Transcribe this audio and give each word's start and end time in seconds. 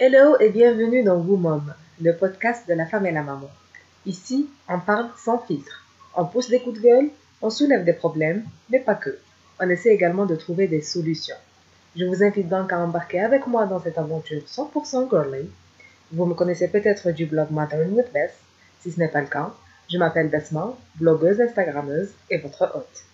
Hello 0.00 0.36
et 0.38 0.50
bienvenue 0.50 1.02
dans 1.02 1.18
Vous 1.18 1.42
le 2.00 2.16
podcast 2.16 2.68
de 2.68 2.74
la 2.74 2.86
femme 2.86 3.06
et 3.06 3.10
la 3.10 3.24
maman. 3.24 3.50
Ici, 4.06 4.48
on 4.68 4.78
parle 4.78 5.08
sans 5.16 5.38
filtre. 5.38 5.84
On 6.14 6.24
pousse 6.24 6.48
des 6.48 6.60
coups 6.60 6.78
de 6.78 6.84
gueule, 6.84 7.10
on 7.42 7.50
soulève 7.50 7.82
des 7.84 7.94
problèmes, 7.94 8.44
mais 8.70 8.78
pas 8.78 8.94
que. 8.94 9.18
On 9.58 9.68
essaie 9.68 9.88
également 9.88 10.24
de 10.24 10.36
trouver 10.36 10.68
des 10.68 10.82
solutions. 10.82 11.34
Je 11.96 12.04
vous 12.04 12.22
invite 12.22 12.48
donc 12.48 12.72
à 12.72 12.78
embarquer 12.78 13.18
avec 13.18 13.48
moi 13.48 13.66
dans 13.66 13.80
cette 13.80 13.98
aventure 13.98 14.42
100% 14.46 15.10
girly. 15.10 15.50
Vous 16.12 16.26
me 16.26 16.34
connaissez 16.34 16.68
peut-être 16.68 17.10
du 17.10 17.26
blog 17.26 17.48
Mothering 17.50 17.90
with 17.90 18.12
Bess. 18.12 18.30
Si 18.78 18.92
ce 18.92 19.00
n'est 19.00 19.08
pas 19.08 19.22
le 19.22 19.26
cas, 19.26 19.52
je 19.90 19.98
m'appelle 19.98 20.28
Besma, 20.28 20.78
blogueuse 20.94 21.40
instagrammeuse 21.40 22.12
et 22.30 22.38
votre 22.38 22.70
hôte. 22.72 23.04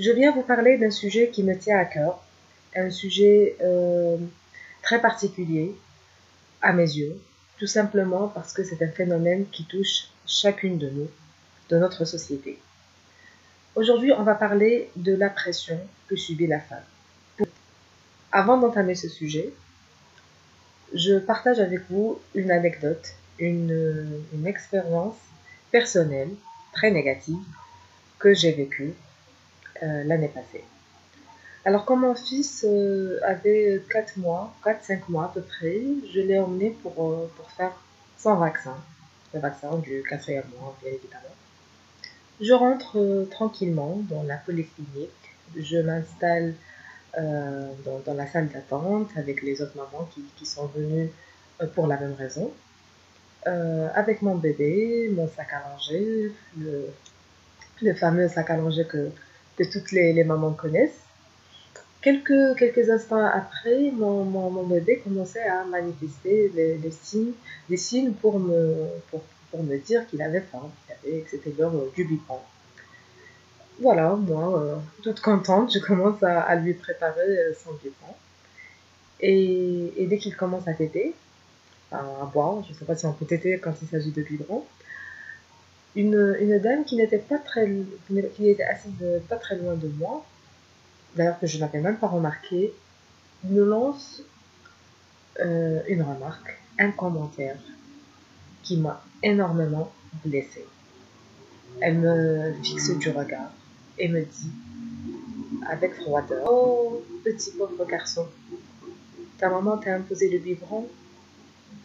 Je 0.00 0.12
viens 0.12 0.32
vous 0.32 0.40
parler 0.40 0.78
d'un 0.78 0.90
sujet 0.90 1.28
qui 1.28 1.42
me 1.42 1.54
tient 1.58 1.78
à 1.78 1.84
cœur, 1.84 2.24
un 2.74 2.88
sujet 2.88 3.54
euh, 3.60 4.16
très 4.80 4.98
particulier 4.98 5.76
à 6.62 6.72
mes 6.72 6.90
yeux, 6.90 7.20
tout 7.58 7.66
simplement 7.66 8.28
parce 8.28 8.54
que 8.54 8.64
c'est 8.64 8.82
un 8.82 8.88
phénomène 8.88 9.44
qui 9.52 9.66
touche 9.66 10.08
chacune 10.26 10.78
de 10.78 10.88
nous, 10.88 11.10
de 11.68 11.76
notre 11.76 12.06
société. 12.06 12.58
Aujourd'hui, 13.74 14.10
on 14.12 14.22
va 14.22 14.34
parler 14.34 14.90
de 14.96 15.14
la 15.14 15.28
pression 15.28 15.78
que 16.08 16.16
subit 16.16 16.46
la 16.46 16.60
femme. 16.60 17.46
Avant 18.32 18.56
d'entamer 18.56 18.94
ce 18.94 19.10
sujet, 19.10 19.52
je 20.94 21.18
partage 21.18 21.60
avec 21.60 21.82
vous 21.90 22.18
une 22.34 22.50
anecdote, 22.50 23.16
une, 23.38 24.22
une 24.32 24.46
expérience 24.46 25.16
personnelle 25.70 26.30
très 26.72 26.90
négative 26.90 27.44
que 28.18 28.32
j'ai 28.32 28.52
vécue 28.52 28.94
euh, 29.82 30.04
l'année 30.04 30.28
passée. 30.28 30.62
Alors 31.64 31.86
quand 31.86 31.96
mon 31.96 32.14
fils 32.14 32.66
euh, 32.68 33.18
avait 33.24 33.82
4 33.88 34.18
mois, 34.18 34.54
4-5 34.62 35.00
mois 35.08 35.24
à 35.24 35.28
peu 35.28 35.40
près, 35.40 35.80
je 36.12 36.20
l'ai 36.20 36.38
emmené 36.38 36.76
pour, 36.82 36.92
euh, 37.02 37.30
pour 37.34 37.50
faire 37.52 37.72
son 38.18 38.34
vaccin, 38.34 38.76
le 39.32 39.40
vaccin 39.40 39.78
du 39.78 40.02
quatrième 40.06 40.44
mois 40.58 40.76
bien 40.82 40.92
évidemment. 40.92 41.34
Je 42.42 42.52
rentre 42.52 43.26
tranquillement 43.30 44.02
dans 44.10 44.22
la 44.22 44.36
polyclinique, 44.36 45.10
je 45.56 45.78
m'installe 45.78 46.54
dans, 47.16 48.14
la 48.14 48.26
salle 48.26 48.48
d'attente 48.48 49.10
avec 49.16 49.42
les 49.42 49.62
autres 49.62 49.76
mamans 49.76 50.08
qui, 50.14 50.22
qui 50.36 50.46
sont 50.46 50.66
venues 50.66 51.10
pour 51.74 51.86
la 51.86 51.98
même 51.98 52.14
raison. 52.14 52.52
avec 53.44 54.20
mon 54.22 54.36
bébé, 54.36 55.10
mon 55.12 55.28
sac 55.28 55.52
à 55.52 55.68
langer, 55.68 56.32
le, 56.58 56.86
le 57.82 57.94
fameux 57.94 58.28
sac 58.28 58.50
à 58.50 58.56
langer 58.56 58.86
que, 58.86 59.10
que 59.60 59.70
toutes 59.70 59.92
les, 59.92 60.14
les, 60.14 60.24
mamans 60.24 60.52
connaissent. 60.52 61.02
Quelques, 62.00 62.56
quelques 62.58 62.88
instants 62.88 63.26
après, 63.26 63.90
mon, 63.92 64.24
mon, 64.24 64.50
mon 64.50 64.62
bébé 64.62 65.02
commençait 65.04 65.44
à 65.44 65.64
manifester 65.64 66.50
les, 66.54 66.78
les, 66.78 66.90
signes, 66.90 67.32
des 67.68 67.76
signes 67.76 68.12
pour 68.12 68.38
me, 68.38 68.86
pour, 69.10 69.20
pour 69.50 69.62
me 69.62 69.76
dire 69.76 70.06
qu'il 70.06 70.22
avait 70.22 70.40
faim, 70.40 70.70
que 71.04 71.30
c'était 71.30 71.52
l'heure 71.58 71.74
du 71.94 72.04
biberon. 72.04 72.40
Voilà, 73.82 74.14
moi, 74.14 74.62
euh, 74.62 74.76
toute 75.02 75.20
contente, 75.20 75.74
je 75.74 75.78
commence 75.78 76.22
à, 76.22 76.40
à 76.40 76.56
lui 76.56 76.72
préparer 76.72 77.20
euh, 77.28 77.52
son 77.62 77.72
biberon. 77.74 78.14
Et, 79.20 79.92
et 79.98 80.06
dès 80.06 80.16
qu'il 80.16 80.34
commence 80.36 80.66
à 80.68 80.72
téter, 80.72 81.14
à 81.92 82.30
boire, 82.32 82.62
je 82.64 82.72
ne 82.72 82.78
sais 82.78 82.86
pas 82.86 82.96
si 82.96 83.04
on 83.04 83.12
peut 83.12 83.26
téter 83.26 83.58
quand 83.58 83.74
il 83.82 83.88
s'agit 83.88 84.12
de 84.12 84.22
biberon, 84.22 84.64
une, 85.96 86.58
dame 86.62 86.84
qui 86.84 86.96
n'était 86.96 87.18
pas 87.18 87.38
très 87.38 87.70
qui 88.36 88.48
était 88.48 88.62
assise 88.62 88.92
pas 89.28 89.36
très 89.36 89.56
loin 89.56 89.74
de 89.74 89.88
moi 89.98 90.24
d'ailleurs 91.16 91.38
que 91.38 91.46
je 91.46 91.58
n'avais 91.58 91.80
même 91.80 91.96
pas 91.96 92.06
remarqué 92.06 92.72
me 93.44 93.64
lance 93.64 94.22
euh, 95.40 95.80
une 95.88 96.02
remarque 96.02 96.58
un 96.78 96.90
commentaire 96.90 97.58
qui 98.62 98.76
m'a 98.76 99.02
énormément 99.22 99.90
blessée. 100.24 100.64
Elle 101.80 101.98
me 101.98 102.54
fixe 102.62 102.90
du 102.98 103.10
regard 103.10 103.52
et 103.98 104.08
me 104.08 104.22
dit 104.22 104.50
avec 105.68 105.94
froideur 105.94 106.46
oh 106.50 107.02
petit 107.24 107.50
pauvre 107.52 107.84
garçon 107.84 108.26
ta 109.40 109.48
maman 109.48 109.78
t'a 109.78 109.94
imposé 109.94 110.28
le 110.28 110.38
biberon. 110.38 110.86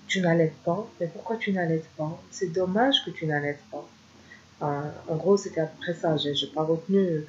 Tu 0.07 0.21
n'allaites 0.21 0.55
pas, 0.65 0.87
mais 0.99 1.07
pourquoi 1.07 1.37
tu 1.37 1.51
n'allaites 1.53 1.87
pas? 1.97 2.21
C'est 2.29 2.51
dommage 2.51 3.03
que 3.05 3.11
tu 3.11 3.25
n'allaites 3.25 3.61
pas. 3.71 3.87
Enfin, 4.59 4.91
en 5.07 5.15
gros, 5.15 5.37
c'était 5.37 5.61
à 5.61 5.65
peu 5.65 5.77
près 5.81 5.93
ça. 5.93 6.17
Je 6.17 6.29
n'ai 6.29 6.51
pas 6.53 6.63
retenu 6.63 7.25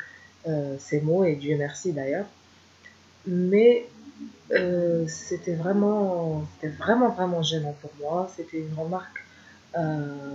euh, 0.46 0.76
ces 0.78 1.00
mots, 1.00 1.24
et 1.24 1.36
Dieu 1.36 1.56
merci 1.56 1.92
d'ailleurs. 1.92 2.26
Mais 3.26 3.88
euh, 4.52 5.04
c'était 5.08 5.54
vraiment, 5.54 6.46
vraiment, 6.78 7.10
vraiment 7.10 7.42
gênant 7.42 7.76
pour 7.80 7.90
moi. 8.00 8.30
C'était 8.36 8.58
une 8.58 8.74
remarque 8.74 9.24
euh, 9.76 10.34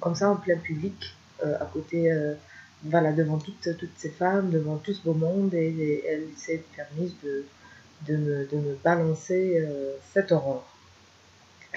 comme 0.00 0.14
ça 0.14 0.30
en 0.30 0.36
plein 0.36 0.58
public, 0.58 1.16
à 1.42 1.64
côté, 1.66 2.12
voilà, 2.84 3.12
devant 3.12 3.38
toutes, 3.38 3.76
toutes 3.78 3.96
ces 3.96 4.10
femmes, 4.10 4.50
devant 4.50 4.76
tout 4.76 4.92
ce 4.92 5.02
beau 5.02 5.14
monde, 5.14 5.54
et, 5.54 5.68
et 5.68 6.06
elle 6.06 6.26
s'est 6.36 6.64
permise 6.76 7.14
de, 7.22 7.44
de, 8.08 8.16
me, 8.16 8.46
de 8.46 8.56
me 8.56 8.74
balancer 8.82 9.64
cette 10.12 10.32
horreur 10.32 10.64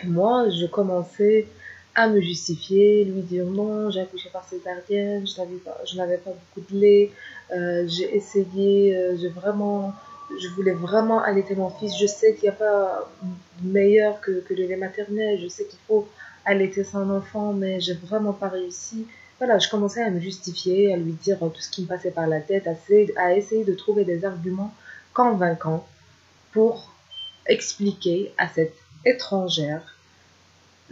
moi, 0.04 0.50
je 0.50 0.66
commençais 0.66 1.48
à 1.96 2.08
me 2.08 2.22
justifier, 2.22 3.04
lui 3.06 3.22
dire 3.22 3.46
non, 3.46 3.90
j'ai 3.90 4.02
accouché 4.02 4.30
par 4.30 4.48
césarienne, 4.48 5.26
je 5.28 5.98
n'avais 5.98 6.18
pas, 6.18 6.32
pas 6.32 6.38
beaucoup 6.56 6.74
de 6.74 6.80
lait, 6.80 7.12
euh, 7.52 7.86
j'ai 7.88 8.16
essayé, 8.16 8.96
euh, 8.96 9.18
j'ai 9.20 9.28
vraiment, 9.28 9.94
je 10.40 10.48
voulais 10.50 10.74
vraiment 10.74 11.22
allaiter 11.22 11.56
mon 11.56 11.70
fils. 11.70 11.94
Je 12.00 12.06
sais 12.06 12.34
qu'il 12.36 12.44
n'y 12.44 12.50
a 12.50 12.54
pas 12.54 13.12
meilleur 13.62 14.22
que, 14.22 14.40
que 14.42 14.54
le 14.54 14.66
lait 14.68 14.78
maternel, 14.78 15.40
je 15.42 15.48
sais 15.48 15.66
qu'il 15.66 15.80
faut 15.88 16.08
allaiter 16.46 16.84
son 16.84 17.10
enfant, 17.10 17.54
mais 17.54 17.80
j'ai 17.80 17.94
vraiment 17.94 18.34
pas 18.34 18.48
réussi. 18.48 19.06
Voilà, 19.38 19.58
je 19.60 19.70
commençais 19.70 20.04
à 20.04 20.10
me 20.10 20.20
justifier, 20.20 20.94
à 20.94 20.98
lui 20.98 21.14
dire 21.14 21.40
tout 21.40 21.62
ce 21.62 21.70
qui 21.70 21.82
me 21.82 21.88
passait 21.88 22.12
par 22.12 22.28
la 22.28 22.40
tête, 22.40 22.68
à 22.68 22.76
à 23.18 23.34
essayer 23.34 23.66
de 23.66 23.74
trouver 23.74 24.06
des 24.06 24.24
arguments 24.24 24.74
convaincants 25.14 25.86
pour 26.54 26.94
expliquer 27.48 28.34
à 28.38 28.48
cette 28.48 28.76
étrangère 29.04 29.91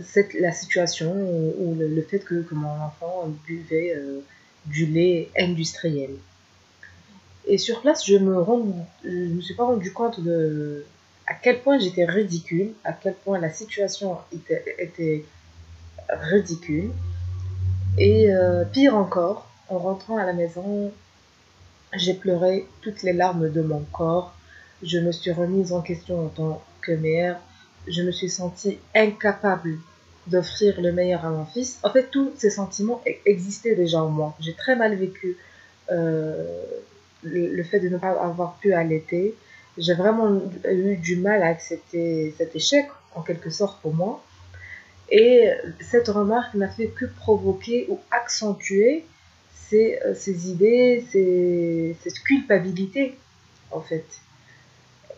cette, 0.04 0.34
la 0.34 0.52
situation 0.52 1.12
ou, 1.12 1.76
le, 1.78 2.02
fait 2.02 2.20
que, 2.20 2.42
que, 2.42 2.56
mon 2.56 2.70
enfant 2.70 3.30
buvait 3.46 3.94
euh, 3.96 4.20
du 4.66 4.86
lait 4.86 5.30
industriel. 5.38 6.12
Et 7.48 7.58
sur 7.58 7.82
place, 7.82 8.06
je 8.06 8.16
me, 8.16 8.40
rends, 8.40 8.64
je 9.04 9.10
me 9.10 9.42
suis 9.42 9.56
pas 9.56 9.66
rendu 9.66 9.92
compte 9.92 10.22
de 10.22 10.86
à 11.28 11.34
quel 11.36 11.62
point 11.62 11.78
j'étais 11.78 12.06
ridicule, 12.06 12.74
à 12.84 12.92
quel 12.94 13.14
point 13.14 13.40
la 13.40 13.52
situation 13.52 14.18
était, 14.34 14.76
était 14.80 15.26
ridicule. 16.10 16.92
Et 17.98 18.32
euh, 18.32 18.66
pire 18.66 18.96
encore, 18.96 19.50
en 19.68 19.78
rentrant 19.78 20.18
à 20.18 20.26
la 20.26 20.34
maison, 20.34 20.92
j'ai 21.96 22.14
pleuré 22.14 22.68
toutes 22.82 23.04
les 23.04 23.14
larmes 23.14 23.50
de 23.50 23.62
mon 23.62 23.82
corps. 23.92 24.36
Je 24.82 24.98
me 24.98 25.12
suis 25.12 25.32
remise 25.32 25.72
en 25.72 25.82
question 25.82 26.26
en 26.26 26.30
tant 26.30 26.64
que 26.82 26.92
mère 26.94 27.40
je 27.88 28.02
me 28.04 28.12
suis 28.12 28.30
sentie 28.30 28.80
incapable 28.96 29.80
d'offrir 30.30 30.80
le 30.82 30.92
meilleur 30.92 31.26
à 31.26 31.30
mon 31.30 31.46
fils. 31.46 31.80
En 31.84 31.92
fait, 31.92 32.10
tous 32.12 32.32
ces 32.38 32.50
sentiments 32.50 33.02
e-, 33.08 33.12
existaient 33.26 33.76
déjà 33.76 34.04
en 34.04 34.10
moi. 34.10 34.36
J'ai 34.40 34.54
très 34.54 34.76
mal 34.76 34.96
vécu 34.96 35.38
euh, 35.92 36.64
le, 37.24 37.64
fait 37.64 37.80
de 37.80 37.90
ne 37.90 37.98
pas 37.98 38.12
avoir 38.12 38.58
pu 38.58 38.74
allaiter. 38.74 39.36
J'ai 39.78 39.94
vraiment 39.94 40.42
eu 40.70 40.96
du 40.96 41.16
mal 41.18 41.42
à 41.44 41.48
accepter 41.48 42.34
cet 42.38 42.56
échec, 42.56 42.88
en 43.16 43.22
quelque 43.22 43.50
sorte, 43.50 43.82
pour 43.82 43.94
moi. 43.94 44.24
Et 45.12 45.50
cette 45.82 46.08
remarque 46.08 46.54
n'a 46.54 46.70
fait 46.70 46.88
que 46.88 47.06
provoquer 47.06 47.88
ou 47.90 48.00
accentuer 48.12 49.06
ces, 49.56 50.00
euh, 50.06 50.32
idées, 50.46 51.04
cette 52.04 52.20
culpabilité, 52.20 53.16
en 53.72 53.82
fait. 53.82 54.06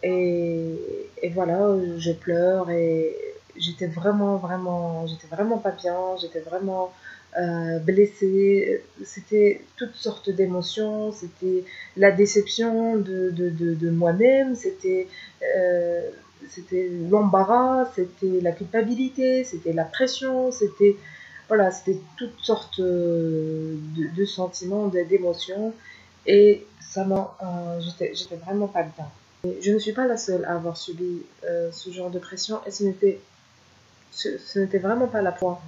Et, 0.03 0.75
et 1.21 1.29
voilà, 1.29 1.75
je 1.97 2.11
pleure 2.11 2.69
et 2.71 3.15
j'étais 3.61 3.87
vraiment, 3.87 4.35
vraiment, 4.37 5.05
j'étais 5.07 5.27
vraiment 5.27 5.57
pas 5.57 5.71
bien, 5.71 5.97
j'étais 6.19 6.41
vraiment 6.41 6.91
euh, 7.37 7.79
blessée. 7.79 8.83
C'était 9.05 9.61
toutes 9.77 9.95
sortes 9.95 10.29
d'émotions, 10.29 11.11
c'était 11.11 11.63
la 11.95 12.11
déception 12.11 12.97
de, 12.97 13.29
de, 13.29 13.49
de, 13.49 13.73
de 13.75 13.89
moi-même, 13.89 14.55
c'était 14.55 15.07
euh, 15.55 16.09
c'était 16.49 16.89
l'embarras, 17.09 17.85
c'était 17.95 18.41
la 18.41 18.51
culpabilité, 18.51 19.43
c'était 19.43 19.73
la 19.73 19.85
pression, 19.85 20.51
c'était 20.51 20.95
voilà, 21.47 21.69
toutes 22.17 22.39
sortes 22.41 22.79
de, 22.79 23.77
de 24.15 24.25
sentiments, 24.25 24.87
d'émotions. 24.87 25.73
Et 26.25 26.65
ça 26.79 27.03
m'a, 27.03 27.35
euh, 27.43 27.79
j'étais 28.13 28.35
vraiment 28.35 28.67
pas 28.67 28.83
bien. 28.83 29.07
Je 29.59 29.71
ne 29.71 29.79
suis 29.79 29.91
pas 29.91 30.07
la 30.07 30.17
seule 30.17 30.45
à 30.45 30.53
avoir 30.53 30.77
subi 30.77 31.23
euh, 31.43 31.69
ce 31.71 31.89
genre 31.89 32.09
de 32.09 32.19
pression. 32.19 32.59
Et 32.65 32.71
ce 32.71 32.83
n'était 32.83 33.19
ce, 34.11 34.59
n'était 34.59 34.79
vraiment 34.79 35.07
pas 35.07 35.21
la 35.21 35.31
fois 35.31 35.61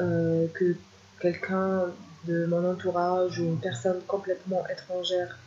euh, 0.00 0.46
que 0.54 0.74
quelqu'un 1.20 1.84
de 2.26 2.46
mon 2.46 2.68
entourage 2.70 3.38
ou 3.38 3.44
une 3.44 3.58
personne 3.58 4.00
complètement 4.06 4.64
étrangère 4.68 5.38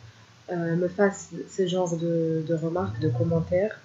euh, 0.50 0.76
me 0.76 0.88
fasse 0.88 1.30
ce 1.48 1.66
genre 1.66 1.96
de, 1.96 2.44
remarques, 2.62 3.00
de 3.00 3.08
commentaires. 3.08 3.78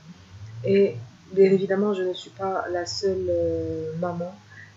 Et 0.63 0.95
bien 1.33 1.51
évidemment, 1.51 1.93
je 1.93 2.03
ne 2.03 2.13
suis 2.13 2.29
pas 2.29 2.65
la 2.71 2.85
seule 2.85 3.25
euh, 3.29 3.93
maman 3.99 4.33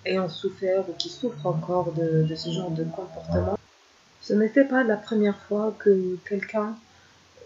ayant 0.06 0.28
souffert 0.28 0.88
ou 0.88 0.92
qui 0.94 1.08
souffre 1.08 1.46
encore 1.46 1.92
de, 1.92 2.26
ce 2.34 2.50
genre 2.50 2.70
de 2.70 2.84
comportement. 2.84 3.58
Ce 4.22 4.32
n'était 4.32 4.64
pas 4.64 4.82
la 4.84 4.96
première 4.96 5.36
fois 5.36 5.74
que 5.78 6.16
quelqu'un 6.26 6.74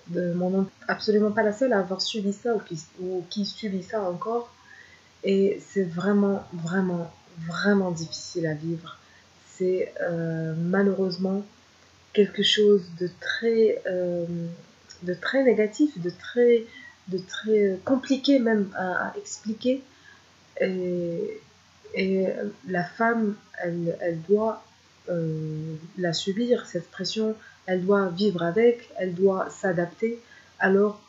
de 0.09 0.33
mon 0.33 0.67
absolument 0.87 1.33
pas 1.33 1.43
la 1.43 1.53
seule 1.53 1.73
à 1.73 1.81
avoir 1.81 2.01
subi 2.01 2.33
ça 2.33 2.55
ou 2.55 2.61
qui, 2.61 2.81
ou 3.01 3.25
qui 3.29 3.45
subit 3.45 3.83
ça 3.83 4.03
encore. 4.03 4.51
Et 5.25 5.61
c'est 5.69 5.85
vraiment, 5.85 6.47
vraiment, 6.53 7.11
vraiment 7.47 7.91
difficile 7.91 8.47
à 8.47 8.55
vivre. 8.55 8.99
C'est 9.57 9.93
euh, 10.01 10.55
malheureusement 10.57 11.45
quelque 12.13 12.43
chose 12.43 12.83
de 13.01 13.11
très, 13.21 13.83
euh, 13.87 14.25
de 15.03 15.15
très 15.15 15.43
négatif, 15.45 15.99
de 16.01 16.11
très, 16.11 16.65
de 17.09 17.19
très 17.19 17.79
compliqué 17.85 18.39
même 18.39 18.71
à, 18.77 19.13
expliquer. 19.19 19.83
Et, 20.61 21.41
et, 21.95 22.27
la 22.69 22.85
femme, 22.85 23.37
elle, 23.63 23.97
elle 24.01 24.21
doit 24.23 24.63
euh, 25.09 25.75
la 25.97 26.13
subir, 26.13 26.67
cette 26.67 26.91
pression, 26.91 27.35
elle 27.67 27.85
doit 27.85 28.09
vivre 28.09 28.43
avec, 28.43 28.91
elle 28.99 29.15
doit 29.15 29.49
s'adapter, 29.51 30.21
alors 30.59 31.01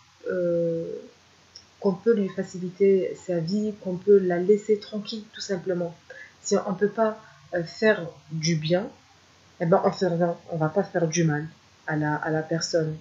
qu'on 1.79 1.93
peut 1.93 2.13
lui 2.13 2.29
faciliter 2.29 3.15
sa 3.25 3.39
vie, 3.39 3.73
qu'on 3.83 3.95
peut 3.95 4.17
la 4.17 4.37
laisser 4.37 4.79
tranquille 4.79 5.23
tout 5.33 5.41
simplement. 5.41 5.95
Si 6.41 6.55
on 6.65 6.71
ne 6.71 6.75
peut 6.75 6.89
pas 6.89 7.19
faire 7.65 8.05
du 8.31 8.55
bien, 8.55 8.89
eh 9.61 9.65
ben, 9.65 9.81
on 9.83 9.91
fait 9.91 10.07
On 10.51 10.57
va 10.57 10.69
pas 10.69 10.83
faire 10.83 11.07
du 11.07 11.23
mal 11.23 11.47
à 11.87 11.95
la, 11.95 12.15
à 12.15 12.29
la 12.29 12.41
personne. 12.41 12.97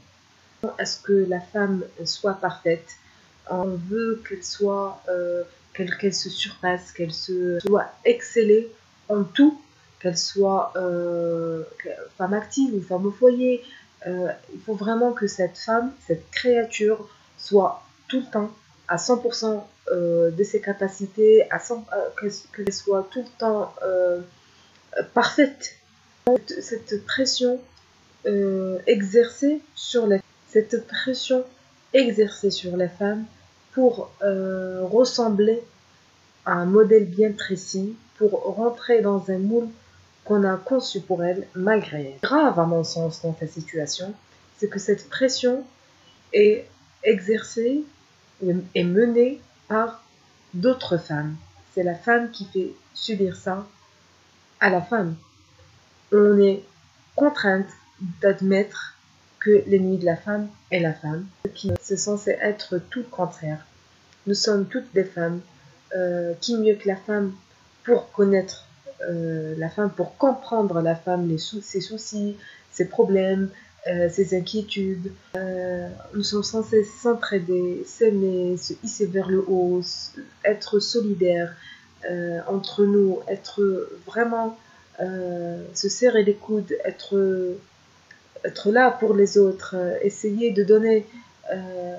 Est-ce 0.78 1.00
que 1.00 1.12
la 1.12 1.40
femme 1.40 1.84
soit 2.04 2.34
parfaite? 2.34 2.88
On 3.48 3.78
veut 3.88 4.22
qu'elle 4.28 4.44
soit, 4.44 5.02
euh, 5.08 5.44
qu'elle 5.74 6.14
se 6.14 6.28
surpasse, 6.28 6.92
qu'elle 6.92 7.12
se 7.12 7.58
soit 7.60 7.92
excellée 8.04 8.70
en 9.08 9.22
tout, 9.22 9.60
qu'elle 10.00 10.18
soit 10.18 10.72
euh, 10.76 11.62
femme 12.16 12.34
active 12.34 12.74
ou 12.74 12.82
femme 12.82 13.06
au 13.06 13.12
foyer. 13.12 13.62
Euh, 14.06 14.28
il 14.52 14.60
faut 14.60 14.74
vraiment 14.74 15.12
que 15.12 15.26
cette 15.26 15.58
femme, 15.58 15.92
cette 16.06 16.30
créature, 16.30 17.08
soit 17.36 17.82
tout 18.08 18.20
le 18.20 18.30
temps 18.30 18.50
à 18.88 18.96
100% 18.96 19.62
de 19.90 20.44
ses 20.44 20.60
capacités, 20.60 21.50
à 21.50 21.58
qu'elle 22.20 22.72
soit 22.72 23.06
tout 23.10 23.20
le 23.20 23.38
temps 23.38 23.72
parfaite 25.14 25.78
cette 26.60 27.04
pression 27.06 27.60
euh, 28.26 28.78
exercée 28.86 29.60
sur 29.74 30.06
les 30.06 30.20
cette 30.48 30.86
pression 30.86 31.44
exercée 31.92 32.50
sur 32.50 32.76
les 32.76 32.88
femmes 32.88 33.24
pour 33.72 34.10
euh, 34.22 34.82
ressembler 34.84 35.62
à 36.44 36.54
un 36.54 36.64
modèle 36.64 37.04
bien 37.04 37.32
précis, 37.32 37.94
pour 38.16 38.30
rentrer 38.56 39.02
dans 39.02 39.30
un 39.30 39.38
moule 39.38 39.68
qu'on 40.24 40.44
a 40.44 40.56
conçu 40.56 41.00
pour 41.00 41.22
elles 41.22 41.46
malgré 41.54 42.12
elle. 42.12 42.20
Grave 42.22 42.58
à 42.58 42.64
mon 42.64 42.82
sens 42.82 43.22
dans 43.22 43.36
cette 43.38 43.52
situation, 43.52 44.14
c'est 44.56 44.68
que 44.68 44.78
cette 44.78 45.08
pression 45.08 45.64
est 46.32 46.66
exercée 47.04 47.84
et 48.74 48.84
menée 48.84 49.40
par 49.68 50.02
d'autres 50.54 50.96
femmes. 50.96 51.36
C'est 51.74 51.82
la 51.82 51.94
femme 51.94 52.30
qui 52.30 52.44
fait 52.46 52.72
subir 52.94 53.36
ça 53.36 53.66
à 54.60 54.70
la 54.70 54.80
femme 54.80 55.16
on 56.12 56.38
est 56.40 56.62
contrainte 57.16 57.68
d'admettre 58.20 58.96
que 59.40 59.62
l'ennemi 59.66 59.98
de 59.98 60.04
la 60.04 60.16
femme 60.16 60.48
est 60.70 60.80
la 60.80 60.92
femme, 60.92 61.26
qui 61.54 61.70
est 61.70 61.96
censé 61.96 62.36
être 62.40 62.78
tout 62.90 63.00
le 63.00 63.04
contraire. 63.06 63.66
Nous 64.26 64.34
sommes 64.34 64.66
toutes 64.66 64.92
des 64.94 65.04
femmes. 65.04 65.40
Euh, 65.96 66.34
qui 66.42 66.58
mieux 66.58 66.74
que 66.74 66.86
la 66.86 66.96
femme 66.96 67.32
pour 67.82 68.12
connaître 68.12 68.66
euh, 69.08 69.54
la 69.56 69.70
femme, 69.70 69.88
pour 69.88 70.18
comprendre 70.18 70.82
la 70.82 70.94
femme, 70.94 71.34
ses 71.38 71.80
soucis, 71.80 72.36
ses 72.70 72.84
problèmes, 72.90 73.48
ses 74.10 74.36
inquiétudes. 74.36 75.12
nous 76.14 76.22
sommes 76.22 76.42
censés 76.42 76.84
s'entraider, 76.84 77.82
s'aimer, 77.86 78.56
se 78.56 78.74
hisser 78.82 79.06
vers 79.06 79.28
le 79.28 79.44
haut, 79.48 79.80
être 80.44 80.78
solidaires 80.78 81.54
entre 82.46 82.84
nous, 82.84 83.20
être 83.28 83.88
vraiment 84.06 84.58
euh, 85.00 85.62
se 85.74 85.88
serrer 85.88 86.24
les 86.24 86.34
coudes, 86.34 86.76
être, 86.84 87.56
être 88.44 88.72
là 88.72 88.90
pour 88.90 89.14
les 89.14 89.38
autres, 89.38 89.76
euh, 89.76 89.96
essayer 90.02 90.50
de 90.50 90.64
donner, 90.64 91.06
euh, 91.52 91.96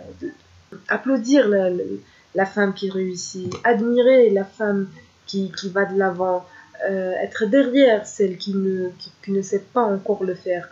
applaudir 0.89 1.47
la, 1.47 2.45
femme 2.45 2.73
qui 2.73 2.89
réussit, 2.89 3.55
admirer 3.63 4.29
la 4.31 4.43
femme 4.43 4.89
qui, 5.27 5.49
qui 5.57 5.69
va 5.69 5.85
de 5.85 5.97
l'avant, 5.97 6.45
être 6.81 7.45
derrière 7.45 8.07
celle 8.07 8.37
qui 8.37 8.53
ne, 8.53 8.89
qui, 9.21 9.31
ne 9.31 9.41
sait 9.41 9.63
pas 9.73 9.83
encore 9.83 10.23
le 10.23 10.33
faire. 10.33 10.69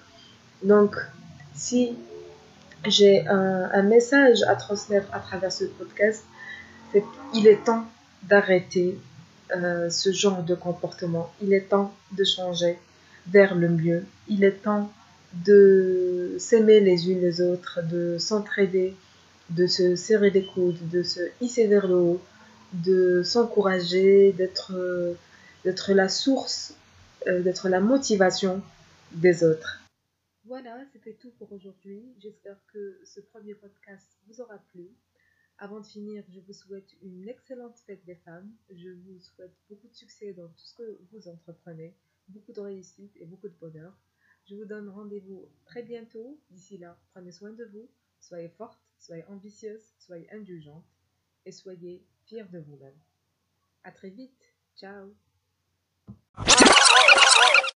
Donc, 0.63 0.95
si 1.55 1.95
j'ai 2.85 3.27
un, 3.27 3.81
message 3.83 4.43
à 4.43 4.55
transmettre 4.55 5.07
à 5.13 5.19
travers 5.19 5.51
ce 5.51 5.65
podcast, 5.65 6.23
c'est 6.91 7.03
qu'il 7.31 7.47
est 7.47 7.63
temps 7.63 7.85
d'arrêter 8.23 8.97
euh, 9.55 9.89
ce 9.89 10.11
genre 10.11 10.43
de 10.43 10.55
comportement. 10.55 11.31
Il 11.41 11.53
est 11.53 11.69
temps 11.69 11.93
de 12.11 12.23
changer 12.23 12.77
vers 13.27 13.55
le 13.55 13.69
mieux. 13.69 14.05
Il 14.27 14.43
est 14.43 14.63
temps 14.63 14.91
de 15.33 16.35
s'aimer 16.39 16.79
les 16.79 17.09
unes 17.09 17.21
les 17.21 17.41
autres, 17.41 17.79
de 17.83 18.17
s'entraider, 18.17 18.95
de 19.49 19.67
se 19.67 19.95
serrer 19.95 20.29
les 20.29 20.45
coudes, 20.45 20.77
de 20.89 21.03
se 21.03 21.19
hisser 21.41 21.67
vers 21.67 21.87
le 21.87 21.95
haut, 21.95 22.21
de 22.73 23.21
s'encourager, 23.23 24.33
d'être 24.37 24.73
d'être 25.67 25.91
la 25.93 26.07
source, 26.07 26.75
euh, 27.27 27.41
d'être 27.41 27.67
la 27.67 27.81
motivation 27.81 28.61
des 29.11 29.43
autres. 29.43 29.81
Voilà, 30.47 30.85
c'était 30.93 31.15
tout 31.15 31.31
pour 31.31 31.51
aujourd'hui. 31.51 32.15
J'espère 32.19 32.57
que 32.67 33.01
ce 33.03 33.19
premier 33.19 33.53
podcast 33.53 34.17
vous 34.27 34.39
aura 34.39 34.57
plu. 34.71 34.87
Avant 35.57 35.81
de 35.81 35.85
finir, 35.85 36.23
je 36.29 36.39
vous 36.39 36.53
souhaite 36.53 36.89
une 37.01 37.27
excellente 37.27 37.77
fête 37.79 38.05
des 38.05 38.15
femmes. 38.15 38.49
Je 38.69 38.91
vous 38.91 39.19
souhaite 39.19 39.53
beaucoup 39.69 39.89
de 39.89 39.93
succès 39.93 40.31
dans 40.31 40.47
tout 40.47 40.63
ce 40.63 40.75
que 40.75 40.99
vous 41.11 41.27
entreprenez, 41.27 41.93
beaucoup 42.29 42.53
de 42.53 42.61
réussite 42.61 43.11
et 43.17 43.25
beaucoup 43.25 43.49
de 43.49 43.57
bonheur. 43.59 43.93
Je 44.45 44.55
vous 44.55 44.63
donne 44.63 44.87
rendez-vous 44.87 45.49
très 45.65 45.83
bientôt. 45.83 46.39
D'ici 46.49 46.77
là, 46.77 46.97
prenez 47.11 47.33
soin 47.33 47.51
de 47.51 47.65
vous, 47.65 47.89
soyez 48.21 48.47
forte, 48.47 48.79
soyez 48.99 49.25
ambitieuse, 49.25 49.83
soyez 49.99 50.31
indulgente 50.31 50.85
et 51.45 51.51
soyez 51.51 52.05
fiers 52.25 52.47
de 52.53 52.59
vous-même. 52.59 52.97
À 53.83 53.91
très 53.91 54.11
vite. 54.11 54.55
Ciao 54.77 55.13